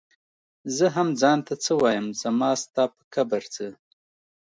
زۀ 0.75 0.87
هم 0.95 1.07
ځان 1.21 1.39
ته 1.47 1.53
څۀ 1.63 1.73
وايم 1.81 2.07
زما 2.21 2.51
ستا 2.63 2.83
پۀ 2.93 3.01
کبر 3.13 3.41
څۀ 3.53 3.67